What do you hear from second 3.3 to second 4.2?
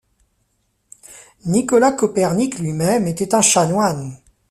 un chanoine.